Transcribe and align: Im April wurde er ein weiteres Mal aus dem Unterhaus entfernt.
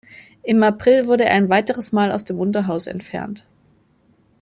Im 0.41 0.63
April 0.63 1.05
wurde 1.05 1.25
er 1.25 1.35
ein 1.35 1.49
weiteres 1.49 1.91
Mal 1.91 2.11
aus 2.11 2.23
dem 2.25 2.39
Unterhaus 2.39 2.87
entfernt. 2.87 3.45